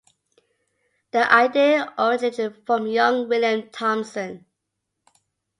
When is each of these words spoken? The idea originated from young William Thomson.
The 1.11 1.31
idea 1.31 1.93
originated 1.99 2.65
from 2.65 2.87
young 2.87 3.29
William 3.29 3.69
Thomson. 3.69 4.47